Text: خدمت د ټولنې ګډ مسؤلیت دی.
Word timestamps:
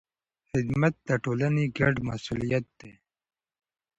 خدمت 0.49 0.93
د 1.07 1.09
ټولنې 1.23 1.65
ګډ 1.77 1.95
مسؤلیت 2.09 2.65
دی. 2.79 2.93